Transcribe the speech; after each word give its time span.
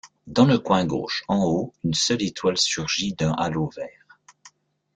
Dans 0.25 0.45
le 0.45 0.57
coin 0.57 0.83
gauche, 0.83 1.23
en 1.27 1.43
haut, 1.43 1.75
une 1.83 1.93
seule 1.93 2.23
étoile 2.23 2.57
surgit 2.57 3.13
d'un 3.13 3.33
halo 3.33 3.69
vert. 3.75 4.07